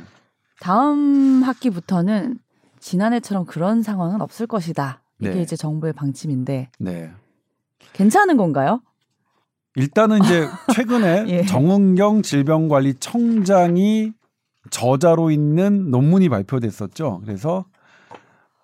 [0.59, 2.37] 다음 학기부터는
[2.79, 5.01] 지난해처럼 그런 상황은 없을 것이다.
[5.19, 5.41] 이게 네.
[5.41, 7.11] 이제 정부의 방침인데 네.
[7.93, 8.83] 괜찮은 건가요?
[9.75, 11.43] 일단은 이제 최근에 예.
[11.43, 14.18] 정은경 질병관리청장이
[14.71, 17.21] 저자로 있는 논문이 발표됐었죠.
[17.25, 17.65] 그래서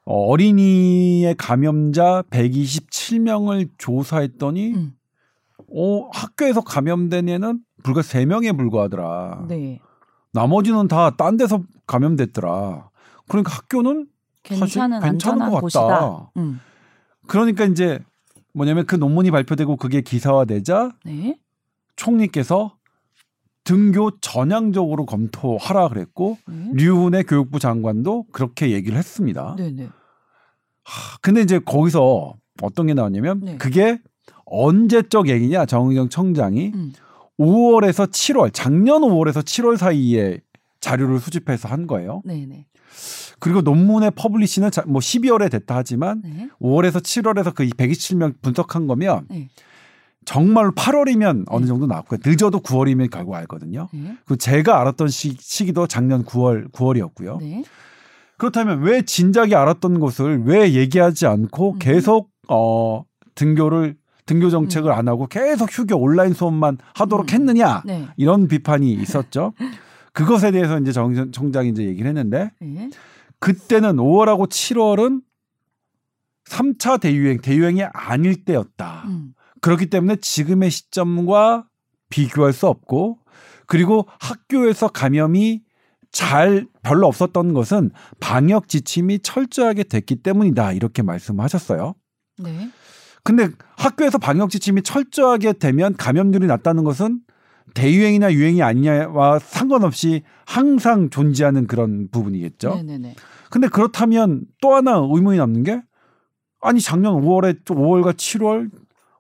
[0.06, 4.94] 어, 어린이의 감염자 127명을 조사했더니 음.
[5.76, 9.46] 어, 학교에서 감염된 애는 불과 3명에 불과하더라.
[9.48, 9.80] 네.
[10.32, 12.90] 나머지는 다 딴 데서 감염됐더라.
[13.28, 14.08] 그러니까 학교는
[14.44, 15.62] 괜찮은 사실 괜찮은 것.
[15.74, 16.32] 같다.
[16.38, 16.60] 음.
[17.28, 18.00] 그러니까 이제
[18.54, 21.40] 뭐냐면 그 논문이 발표되고 그게 기사화되자 네.
[21.96, 22.75] 총리께서
[23.66, 26.70] 등교 전향적으로 검토하라 그랬고 네.
[26.74, 29.56] 류훈의 교육부 장관도 그렇게 얘기를 했습니다.
[29.58, 29.90] 네네.
[30.84, 33.58] 하, 근데 이제 거기서 어떤 게 나왔냐면 네.
[33.58, 34.00] 그게
[34.46, 36.94] 언제적 얘기냐 정은경 청장이 음.
[37.40, 40.40] 5월에서 7월 작년 5월에서 7월 사이에
[40.80, 42.22] 자료를 수집해서 한 거예요.
[42.24, 42.68] 네네.
[43.40, 46.50] 그리고 논문의 publish는 자- 뭐 12월에 됐다 하지만 네.
[46.62, 49.50] 5월에서 7월에서 그 127명 분석한 거면 네.
[50.26, 51.68] 정말로 8월이면 어느 네.
[51.68, 52.20] 정도 나왔고요.
[52.26, 53.88] 늦어도 9월이면 결국 알거든요.
[53.94, 54.18] 네.
[54.26, 57.40] 그 제가 알았던 시, 시기도 작년 9월 9월이었고요.
[57.40, 57.64] 네.
[58.38, 61.80] 그렇다면 왜 진작에 알았던 것을 왜 얘기하지 않고 음.
[61.80, 63.04] 계속 어
[63.36, 67.34] 등교를 등교 정책을 안 하고 계속 휴교 온라인 수업만 하도록 음.
[67.34, 68.08] 했느냐 네.
[68.18, 69.54] 이런 비판이 있었죠.
[70.12, 72.90] 그것에 대해서 이제 정 청장이 이제 얘기를 했는데 네.
[73.40, 75.22] 그때는 5월하고 7월은
[76.46, 79.04] 3차 대유행 대유행이 아닐 때였다.
[79.08, 79.34] 음.
[79.62, 81.68] 그렇기 때문에 지금의 시점과
[82.10, 83.20] 비교할 수 없고
[83.68, 85.62] 그리고 학교에서 감염이
[86.12, 91.96] 잘 별로 없었던 것은 방역 지침이 철저하게 됐기 때문이다 이렇게 말씀하셨어요.
[92.38, 92.70] 네.
[93.24, 97.22] 근데 학교에서 방역 지침이 철저하게 되면 감염률이 낮다는 것은
[97.74, 102.76] 대유행이나 유행이 아니냐와 상관없이 항상 존재하는 그런 부분이겠죠.
[102.76, 103.16] 네네네.
[103.50, 105.82] 근데 그렇다면 또 하나 의문이 남는 게
[106.62, 108.70] 아니 작년 5월에 5월과 7월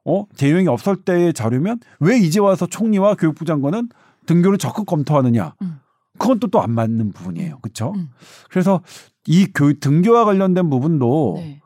[0.05, 3.89] 어 대유행이 없을 때의 자료면 왜 이제 와서 총리와 교육부 장관은
[4.25, 5.55] 등교를 적극 검토하느냐?
[5.61, 5.79] 음.
[6.17, 7.59] 그건 또 또 안 맞는 부분이에요.
[7.59, 7.93] 그렇죠?
[7.95, 8.09] 음.
[8.49, 8.81] 그래서
[9.27, 11.59] 이 교육 등교와 관련된 부분도 네.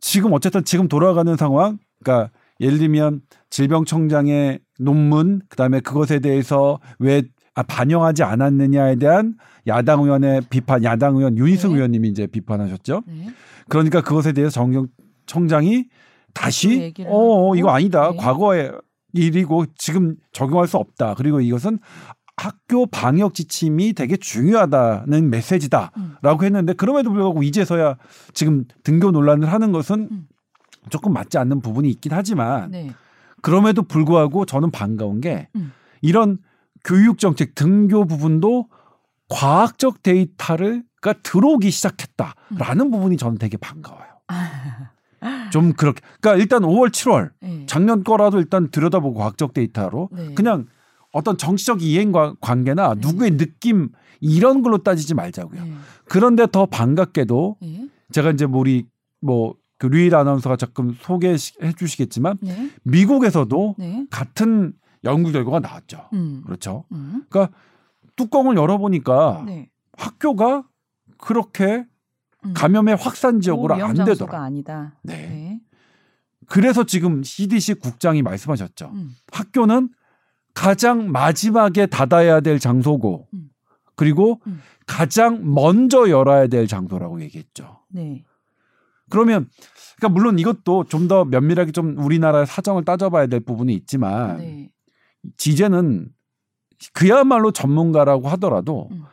[0.00, 7.22] 지금 어쨌든 지금 돌아가는 상황, 그러니까 예를 들면 질병청장의 논문, 그다음에 그것에 대해서 왜
[7.54, 9.34] 아, 반영하지 않았느냐에 대한
[9.66, 11.76] 야당 의원의 비판, 야당 의원 윤희숙 네.
[11.76, 13.02] 의원님이 이제 비판하셨죠.
[13.06, 13.28] 네.
[13.68, 14.88] 그러니까 그것에 대해서 정경
[15.26, 15.86] 청장이 또
[16.36, 18.10] 다시 어, 어 이거 아니다.
[18.10, 18.16] 네.
[18.16, 18.72] 과거의
[19.14, 21.14] 일이고 지금 적용할 수 없다.
[21.14, 21.78] 그리고 이것은
[22.36, 26.44] 학교 방역 지침이 되게 중요하다는 메시지다라고 음.
[26.44, 27.96] 했는데 그럼에도 불구하고 이제서야
[28.34, 30.28] 지금 등교 논란을 하는 것은 음.
[30.90, 32.90] 조금 맞지 않는 부분이 있긴 하지만 네.
[33.40, 35.72] 그럼에도 불구하고 저는 반가운 게 음.
[36.02, 36.38] 이런
[36.84, 38.68] 교육 정책 등교 부분도
[39.30, 44.06] 과학적 데이터를 가 들어오기 시작했다라는 부분이 저는 되게 반가워요.
[45.52, 47.64] 좀 그렇게 그러니까 일단 5월 7월 네.
[47.66, 50.34] 작년 거라도 일단 들여다보고 과학적 데이터로 네.
[50.34, 50.66] 그냥
[51.12, 53.00] 어떤 정치적 이행 관- 관계나 네.
[53.00, 53.88] 누구의 느낌
[54.20, 55.64] 이런 걸로 따지지 말자고요.
[55.64, 55.72] 네.
[56.06, 57.88] 그런데 더 반갑게도 네.
[58.12, 58.86] 제가 이제 뭐 우리
[59.20, 61.36] 뭐 그 류일 아나운서가 조금 소개해
[61.76, 62.70] 주시겠지만 네.
[62.84, 64.06] 미국에서도 네.
[64.10, 64.72] 같은
[65.04, 66.08] 연구 결과가 나왔죠.
[66.14, 66.40] 음.
[66.46, 66.84] 그렇죠.
[66.92, 67.24] 음.
[67.28, 67.54] 그러니까
[68.16, 69.68] 뚜껑을 열어보니까 네.
[69.98, 70.64] 학교가
[71.18, 71.84] 그렇게
[72.46, 72.54] 음.
[72.54, 74.42] 감염의 확산 지역으로 안 되더라.
[74.42, 74.94] 아니다.
[75.02, 75.14] 네.
[75.14, 75.60] 네.
[76.46, 78.90] 그래서 지금 CDC 국장이 말씀하셨죠.
[78.94, 79.10] 음.
[79.32, 79.90] 학교는
[80.54, 83.50] 가장 마지막에 닫아야 될 장소고 음.
[83.94, 84.60] 그리고 음.
[84.86, 87.80] 가장 먼저 열어야 될 장소라고 얘기했죠.
[87.88, 88.24] 네.
[89.10, 89.48] 그러면
[89.96, 94.70] 그러니까 물론 이것도 좀 더 면밀하게 좀 우리나라의 사정을 따져봐야 될 부분이 있지만 네.
[95.36, 96.08] 이제는
[96.92, 99.04] 그야말로 전문가라고 하더라도 음.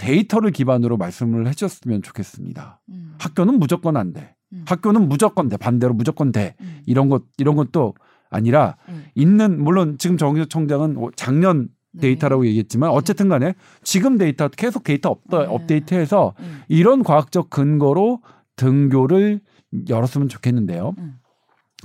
[0.00, 2.80] 데이터를 기반으로 말씀을 해줬으면 좋겠습니다.
[2.88, 3.14] 음.
[3.18, 4.34] 학교는 무조건 안 돼.
[4.54, 4.64] 음.
[4.66, 5.58] 학교는 무조건 돼.
[5.58, 6.54] 반대로 무조건 돼.
[6.62, 6.80] 음.
[6.86, 7.94] 이런 것 이런 것도
[8.30, 8.94] 아니라 네.
[9.14, 12.00] 있는 물론 지금 정의조 총장은 작년 네.
[12.00, 15.46] 데이터라고 얘기했지만 어쨌든 간에 지금 데이터 계속 데이터 업더, 네.
[15.46, 16.46] 업데이트해서 네.
[16.68, 18.22] 이런 과학적 근거로
[18.56, 19.40] 등교를
[19.88, 20.94] 열었으면 좋겠는데요.
[20.96, 21.16] 음.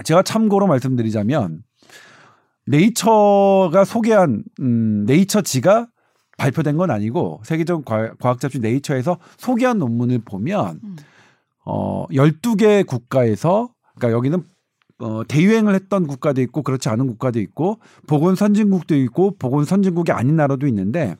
[0.06, 1.64] 제가 참고로 말씀드리자면
[2.68, 5.88] 네이처가 소개한 음, 네이처지가
[6.38, 10.96] 발표된 건 아니고 세계적 과- 과학 잡지 네이처에서 소개한 논문을 보면 음.
[11.66, 14.44] 어 12개 국가에서 그러니까 여기는
[15.00, 20.36] 어, 대유행을 했던 국가도 있고 그렇지 않은 국가도 있고 보건 선진국도 있고 보건 선진국이 아닌
[20.38, 21.16] 나라도 있는데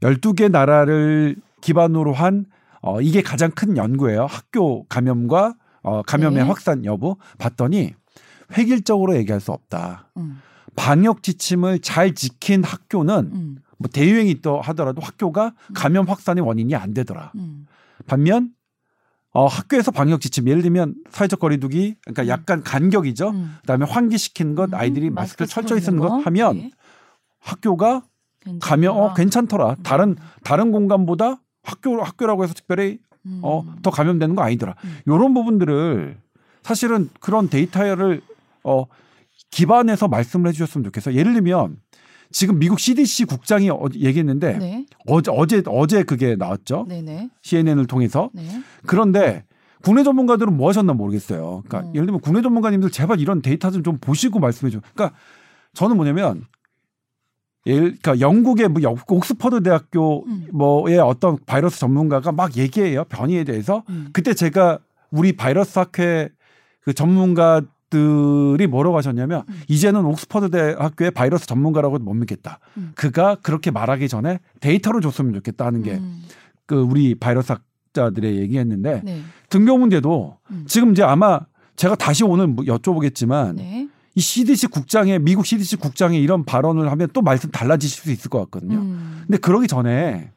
[0.00, 2.44] 12개 나라를 기반으로 한
[2.82, 4.26] 어, 이게 가장 큰 연구예요.
[4.26, 6.48] 학교 감염과 어, 감염의 네.
[6.48, 7.94] 확산 여부 봤더니
[8.56, 10.08] 획일적으로 얘기할 수 없다.
[10.16, 10.40] 음,
[10.76, 16.92] 방역 지침을 잘 지킨 학교는 음, 뭐 대유행이 있더 하더라도 학교가 감염 확산의 원인이 안
[16.92, 17.32] 되더라.
[17.36, 17.66] 음,
[18.06, 18.50] 반면
[19.32, 22.28] 어, 학교에서 방역 지침 예를 들면 사회적 거리두기 그러니까 음.
[22.28, 23.30] 약간 간격이죠.
[23.30, 23.56] 음.
[23.62, 26.18] 그다음에 환기시키는 것 음, 아이들이 마스크 마스크를 철저히 쓰는 것 거.
[26.18, 26.70] 하면 네.
[27.38, 28.02] 학교가
[28.60, 29.70] 가면 어 괜찮더라.
[29.70, 29.82] 음.
[29.82, 33.40] 다른 다른 공간보다 학교 학교라고 해서 특별히 음.
[33.42, 34.74] 어 더 감염되는 거 아니더라.
[34.84, 34.98] 음.
[35.08, 36.18] 요런 부분들을
[36.62, 38.20] 사실은 그런 데이터를
[38.62, 38.84] 어
[39.50, 41.14] 기반해서 말씀을 해 주셨으면 좋겠어요.
[41.14, 41.76] 예를 들면
[42.32, 46.86] 지금 미국 CDC 국장이 어, 얘기했는데 네, 어제 어제 어제 그게 나왔죠.
[46.88, 48.42] 네, 네, CNN을 통해서 네.
[48.86, 49.44] 그런데
[49.82, 51.62] 국내 전문가들은 뭐 하셨나 모르겠어요.
[51.66, 51.94] 그러니까 음.
[51.94, 54.80] 예를 들면 국내 전문가님들 제발 이런 데이터 좀 좀 보시고 말씀해 줘.
[54.94, 55.16] 그러니까
[55.74, 56.44] 저는 뭐냐면
[57.66, 60.46] 예를 그러니까 영국의 뭐 역- 옥스퍼드 대학교 음.
[60.52, 64.08] 뭐의 어떤 바이러스 전문가가 막 얘기해요 변이에 대해서 음.
[64.12, 64.78] 그때 제가
[65.10, 66.28] 우리 바이러스 학회
[66.82, 67.60] 그 전문가
[67.90, 69.60] 들이 뭐라고 하셨냐면 음.
[69.68, 72.60] 이제는 옥스퍼드 대학교의 바이러스 전문가라고 못 믿겠다.
[72.78, 72.92] 음.
[72.94, 75.98] 그가 그렇게 말하기 전에 데이터로 줬으면 좋겠다 하는 게그
[76.72, 76.90] 음.
[76.90, 80.64] 우리 바이러스 학자들의 얘기했는데 네, 등교 문제도 음.
[80.66, 81.40] 지금 이제 아마
[81.76, 83.88] 제가 다시 오늘 뭐 여쭤보겠지만 네.
[84.14, 88.38] 이 CDC 국장의 미국 CDC 국장의 이런 발언을 하면 또 말씀 달라지실 수 있을 것
[88.40, 88.78] 같거든요.
[88.78, 89.22] 음.
[89.26, 90.30] 근데 그러기 전에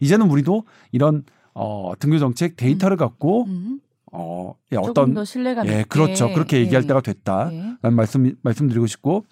[0.00, 3.80] 이제는 우리도 이런 어 등교 정책 데이터를 갖고 음.
[4.18, 5.84] 어 예, 어떤 더 신뢰감 예 있게.
[5.88, 6.86] 그렇죠 그렇게 얘기할 예.
[6.86, 7.88] 때가 됐다라는 예.
[7.90, 9.24] 말씀 말씀드리고 싶고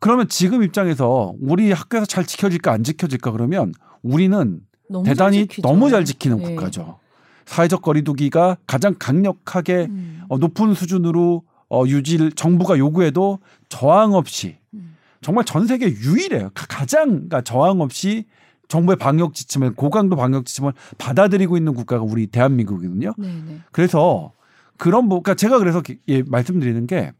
[0.00, 3.72] 그러면 지금 입장에서 우리 학교에서 잘 지켜질까 안 지켜질까 그러면
[4.02, 5.62] 우리는 너무 잘 대단히 지키죠.
[5.62, 6.44] 너무 잘 지키는 예.
[6.44, 6.98] 국가죠.
[7.46, 10.22] 사회적 거리두기가 가장 강력하게 음.
[10.28, 14.96] 어, 높은 수준으로 어, 유지를 정부가 요구해도 저항 없이 음.
[15.22, 16.50] 정말 전 세계 유일해요.
[16.54, 18.24] 가- 가장 그러니까 저항 없이
[18.68, 23.12] 정부의 방역 지침을 고강도 방역 지침을 받아들이고 있는 국가가 우리 대한민국이거든요.
[23.18, 23.58] 네, 네.
[23.70, 24.32] 그래서
[24.78, 27.12] 그런 부, 그러니까 제가 그래서 기- 예, 말씀드리는 게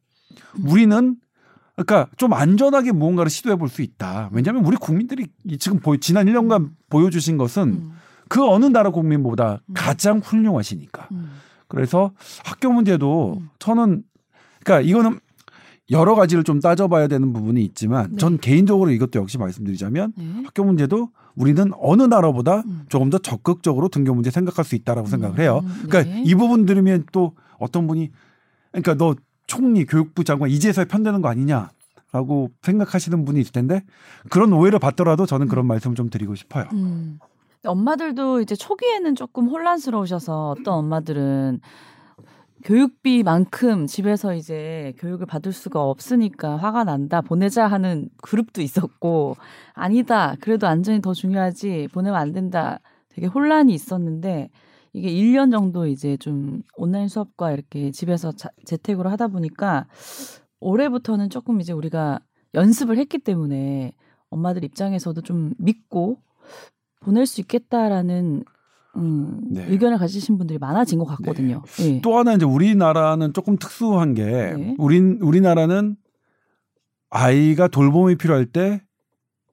[0.65, 1.17] 우리는
[1.77, 4.31] 그러니까 좀 안전하게 무언가를 시도해 볼 수 있다.
[4.33, 7.93] 왜냐하면 우리 국민들이 이 지금 보여, 지난 1년간 보여주신 것은 음.
[8.29, 9.75] 그 어느 나라 국민보다 음.
[9.75, 11.09] 가장 훌륭하시니까.
[11.13, 11.33] 음.
[11.69, 12.13] 그래서
[12.45, 13.49] 학교 문제도 음.
[13.59, 14.03] 저는
[14.65, 15.19] 그러니까 이거는
[15.91, 18.17] 여러 가지를 좀 따져봐야 되는 부분이 있지만 네.
[18.19, 20.43] 전 개인적으로 이것도 역시 말씀드리자면 네.
[20.45, 22.85] 학교 문제도 우리는 어느 나라보다 음.
[22.89, 25.61] 조금 더 적극적으로 등교 문제 생각할 수 있다라고 생각을 해요.
[25.65, 26.23] 음, 그러니까 네.
[26.25, 28.11] 이 부분 들으면 또 어떤 분이
[28.71, 29.15] 그러니까 너
[29.47, 31.71] 총리 교육부 장관 이제서야 편되는 거 아니냐
[32.13, 33.83] 라고 생각하시는 분이 있을 텐데
[34.29, 36.67] 그런 오해를 받더라도 저는 그런 말씀을 좀 드리고 싶어요.
[36.73, 37.19] 음.
[37.65, 41.61] 엄마들도 이제 초기에는 조금 혼란스러우셔서 어떤 엄마들은
[42.65, 49.37] 교육비만큼 집에서 이제 교육을 받을 수가 없으니까 화가 난다 보내자 하는 그룹도 있었고
[49.75, 52.79] 아니다 그래도 안전이 더 중요하지 보내면 안 된다.
[53.09, 54.51] 되게 혼란이 있었는데
[54.93, 59.87] 이게 1년 정도 이제 좀 온라인 수업과 이렇게 집에서 자, 재택으로 하다 보니까
[60.61, 62.21] 올해부터는 조금 이제 우리가
[62.55, 63.93] 연습을 했기 때문에
[64.31, 66.19] 엄마들 입장에서도 좀 믿고
[67.01, 68.45] 보낼 수 있겠다라는
[68.97, 69.67] 음, 네.
[69.69, 71.63] 의견을 가지신 분들이 많아진 것 같거든요.
[71.81, 72.01] 예.
[72.03, 74.75] 또 하나 이제 우리나라는 조금 특수한 게 네.
[74.79, 75.97] 우린 우리나라는
[77.11, 78.83] 아이가 돌봄이 필요할 때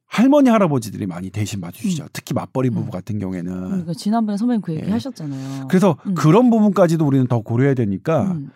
[0.08, 2.08] 할머니 할아버지들이 많이 대신 봐주시죠.
[2.13, 2.89] 특히 맞벌이 부부 음.
[2.91, 4.91] 같은 경우에는 그러니까 지난번에 선배님 그 얘기 예.
[4.91, 5.67] 하셨잖아요.
[5.67, 6.15] 그래서 음.
[6.15, 8.49] 그런 부분까지도 우리는 더 고려해야 되니까 음,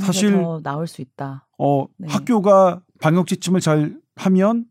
[0.00, 1.46] 사실- 게더 나을 수 있다.
[1.58, 2.08] 어 네.
[2.10, 4.66] 학교가 방역 지침을 잘 하면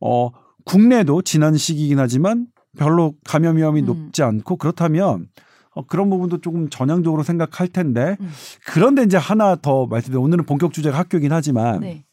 [0.00, 0.30] 어
[0.64, 2.48] 국내도 지난 시기이긴 하지만
[2.78, 3.86] 별로 감염 위험이 음.
[3.86, 5.28] 높지 않고 그렇다면
[5.74, 8.30] 어, 그런 부분도 조금 전향적으로 생각할 텐데 음.
[8.66, 12.04] 그런데 이제 하나 더 말씀드려 오늘은 본격 주제가 학교이긴 하지만 네.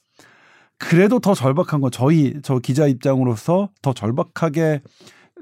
[0.78, 4.82] 그래도 더 절박한 건 저희 저 기자 입장으로서 더 절박하게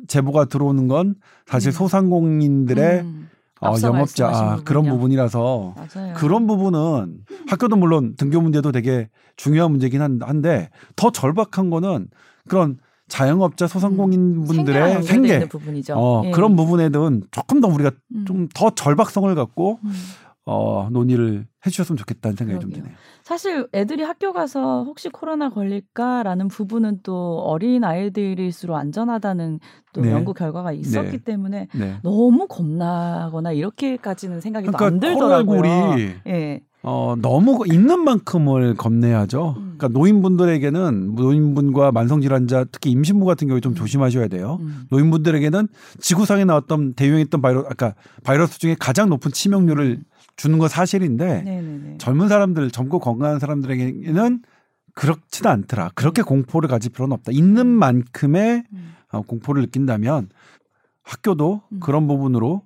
[0.07, 1.15] 제보가 들어오는 건
[1.47, 1.73] 사실 음.
[1.73, 3.29] 소상공인들의 음,
[3.61, 4.85] 어, 영업자 아, 그런.
[4.85, 6.13] 부분이라서 맞아요.
[6.15, 12.07] 그런 부분은 학교도 물론 등교 문제도 되게 중요한 문제긴 한- 한데 더 절박한 거는
[12.47, 12.77] 그런
[13.13, 15.93] 자영업자 소상공인 생계랑 분들의 연결돼 생계 부분이죠.
[15.95, 16.31] 어, 예.
[16.31, 18.25] 그런 부분에는 조금 더 우리가 음.
[18.25, 19.93] 좀더 절박성을 갖고 음.
[20.45, 22.85] 어, 논의를 해주셨으면 좋겠다는 생각이 좀 그러게요.
[22.85, 22.97] 드네요.
[23.23, 29.59] 사실 애들이 학교 가서 혹시 코로나 걸릴까라는 부분은 또 어린 아이들일수록 안전하다는
[29.93, 30.11] 또 네.
[30.11, 31.17] 연구 결과가 있었기 네.
[31.23, 31.97] 때문에 네.
[32.03, 35.61] 너무 겁나거나 이렇게까지는 생각이 또 그러니까 안 들더라고요.
[35.61, 36.61] 코로나19이 예.
[36.85, 39.55] 어, 너무 있는 만큼을 겁내야죠.
[39.57, 39.75] 음.
[39.77, 43.75] 그러니까 노인분들에게는 노인분과 만성질환자 특히 임신부 같은 경우에 좀 음.
[43.75, 44.57] 조심하셔야 돼요.
[44.59, 44.83] 음.
[44.89, 45.69] 노인분들에게는
[46.01, 47.93] 지구상에 나왔던 대유행했던 바이러스 아까
[48.25, 50.01] 바이러스 중에 가장 높은 치명률을
[50.35, 51.97] 주는 건 사실인데 네네네.
[51.99, 54.41] 젊은 사람들 젊고 건강한 사람들에게는
[54.95, 55.91] 그렇지는 않더라.
[55.95, 57.31] 그렇게 공포를 가질 필요는 없다.
[57.31, 58.93] 있는 만큼의 음.
[59.11, 60.29] 어, 공포를 느낀다면
[61.03, 61.79] 학교도 음.
[61.79, 62.63] 그런 부분으로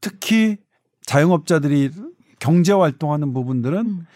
[0.00, 0.58] 특히
[1.06, 1.90] 자영업자들이
[2.38, 4.06] 경제 활동하는 부분들은 음.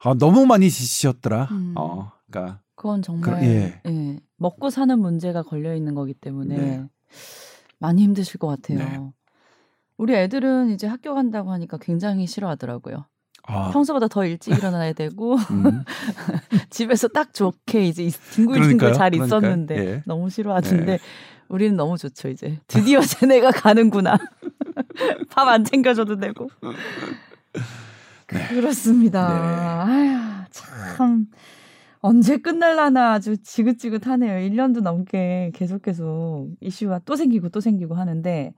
[0.00, 1.48] 아, 너무 많이 지치셨더라.
[1.50, 1.72] 음.
[1.76, 3.80] 어, 그러니까 그건 정말 그- 예.
[3.86, 6.84] 예, 먹고 사는 문제가 걸려 있는 거기 때문에 네.
[7.78, 8.78] 많이 힘드실 것 같아요.
[8.78, 9.00] 네.
[9.96, 13.06] 우리 애들은 이제 학교 간다고 하니까 굉장히 싫어하더라고요.
[13.46, 15.84] 아, 평소보다 더 일찍 일어나야 되고 음,
[16.70, 18.94] 집에서 딱 좋게 이제 있- 뒹굴뒹굴.
[18.94, 19.24] 잘 그러니까요.
[19.26, 20.02] 있었는데 예.
[20.06, 20.98] 너무 싫어하던데 네.
[21.48, 24.16] 우리는 너무 좋죠 이제 드디어 쟤네가 가는구나
[25.30, 26.48] 밥 안 챙겨줘도 되고
[28.26, 29.92] 그렇습니다 네.
[29.92, 31.26] 아휴 참
[32.00, 38.54] 언제 끝날라나 아주 지긋지긋하네요 1년도 넘게 계속 계속 이슈가 또 생기고 또 생기고 하는데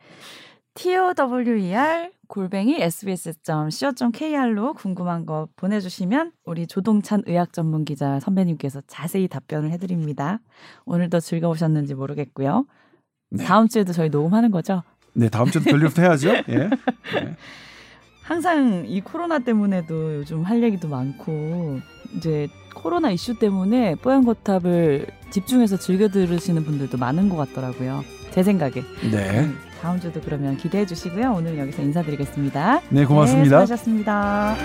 [0.76, 10.40] TOWER 골뱅이 sbs.co.kr로 궁금한 거 보내주시면 우리 조동찬 의학 전문 기자 선배님께서 자세히 답변을 해드립니다.
[10.84, 12.66] 오늘도 즐거우셨는지 모르겠고요.
[13.30, 13.44] 네.
[13.44, 14.82] 다음 주에도 저희 녹음하는 거죠?
[15.14, 16.28] 네 다음 주도 별일부터 해야죠.
[16.50, 16.68] 예.
[18.22, 21.80] 항상 이 코로나 때문에도 요즘 할 얘기도 많고
[22.16, 28.04] 이제 코로나 이슈 때문에 뽀얀거탑을 집중해서 즐겨 들으시는 분들도 많은 것 같더라고요.
[28.30, 28.82] 제 생각에.
[29.10, 29.48] 네.
[29.86, 31.34] 음, 다음 주도 그러면 기대해 주시고요.
[31.36, 32.80] 오늘 여기서 인사드리겠습니다.
[32.90, 33.60] 네, 고맙습니다.
[33.60, 34.56] 네, 수고하셨습니다.